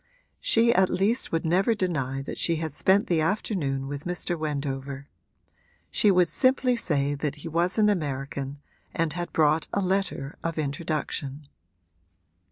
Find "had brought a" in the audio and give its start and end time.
9.13-9.79